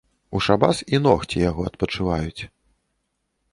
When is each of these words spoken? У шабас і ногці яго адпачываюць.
У 0.37 0.39
шабас 0.45 0.79
і 0.93 1.01
ногці 1.09 1.43
яго 1.49 1.67
адпачываюць. 1.71 2.41